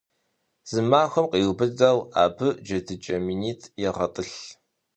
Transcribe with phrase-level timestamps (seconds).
[0.71, 4.37] Зы махуэм къриубыдэу абы джэдыкӀэ минитӏ егъэтӏылъ.